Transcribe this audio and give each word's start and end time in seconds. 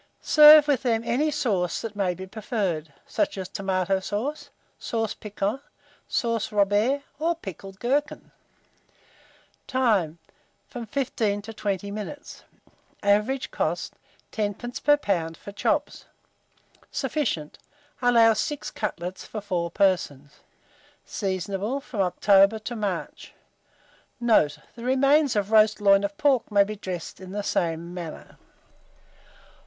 Serve 0.23 0.67
with 0.67 0.81
them 0.81 1.03
any 1.05 1.29
sauce 1.29 1.79
that 1.79 1.95
may 1.95 2.15
be 2.15 2.25
preferred; 2.25 2.91
such 3.05 3.37
as 3.37 3.47
tomato 3.47 3.99
sauce, 3.99 4.49
sauce 4.79 5.13
piquante, 5.13 5.61
sauce 6.07 6.51
Robert, 6.51 7.03
or 7.19 7.35
pickled 7.35 7.79
gherkins. 7.79 8.31
Time. 9.67 10.17
From 10.67 10.87
15 10.87 11.43
to 11.43 11.53
20 11.53 11.91
minutes. 11.91 12.43
Average 13.03 13.51
cost, 13.51 13.93
10d. 14.31 14.57
per 14.83 14.97
lb. 14.97 15.37
for 15.37 15.51
chops. 15.51 16.05
Sufficient. 16.89 17.59
Allow 18.01 18.33
6 18.33 18.71
cutlets 18.71 19.25
for 19.25 19.39
4 19.39 19.69
persons. 19.69 20.39
Seasonable 21.05 21.79
from 21.79 22.01
October 22.01 22.57
to 22.57 22.75
March. 22.75 23.35
Note. 24.19 24.57
The 24.75 24.83
remains 24.83 25.35
of 25.35 25.51
roast 25.51 25.79
loin 25.79 26.03
of 26.03 26.17
pork 26.17 26.49
may 26.49 26.63
be 26.63 26.75
dressed 26.75 27.21
in 27.21 27.33
the 27.33 27.43
same 27.43 27.93
manner. 27.93 28.37